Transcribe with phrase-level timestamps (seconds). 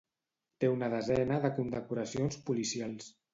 [0.63, 3.13] Té una desena de condecoracions policials.